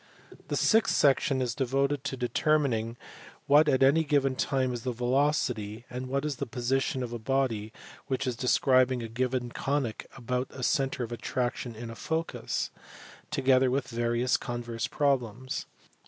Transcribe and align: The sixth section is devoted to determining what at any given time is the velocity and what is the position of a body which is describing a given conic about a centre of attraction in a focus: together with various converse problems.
The 0.47 0.55
sixth 0.55 0.95
section 0.95 1.43
is 1.43 1.53
devoted 1.53 2.03
to 2.05 2.17
determining 2.17 2.97
what 3.45 3.69
at 3.69 3.83
any 3.83 4.03
given 4.03 4.35
time 4.35 4.73
is 4.73 4.81
the 4.81 4.91
velocity 4.91 5.85
and 5.91 6.07
what 6.07 6.25
is 6.25 6.37
the 6.37 6.47
position 6.47 7.03
of 7.03 7.13
a 7.13 7.19
body 7.19 7.71
which 8.07 8.25
is 8.25 8.35
describing 8.35 9.03
a 9.03 9.07
given 9.07 9.51
conic 9.51 10.07
about 10.17 10.47
a 10.49 10.63
centre 10.63 11.03
of 11.03 11.11
attraction 11.11 11.75
in 11.75 11.91
a 11.91 11.95
focus: 11.95 12.71
together 13.29 13.69
with 13.69 13.89
various 13.89 14.37
converse 14.37 14.87
problems. 14.87 15.67